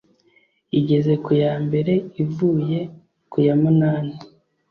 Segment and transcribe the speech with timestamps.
[0.79, 1.93] igeze kuyambere,
[2.23, 2.79] ivuye
[3.31, 4.15] kuyamunani